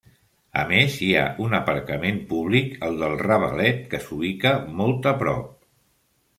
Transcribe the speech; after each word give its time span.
A 0.61 0.61
més 0.69 0.95
hi 1.07 1.09
ha 1.19 1.25
un 1.47 1.53
aparcament 1.57 2.17
públic, 2.33 2.73
el 2.89 2.99
del 3.03 3.15
Ravalet 3.27 3.87
que 3.95 4.03
s'ubica 4.09 4.57
molt 4.85 5.11
a 5.15 5.19
prop. 5.25 5.49